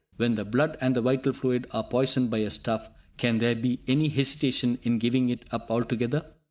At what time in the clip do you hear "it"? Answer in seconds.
5.29-5.45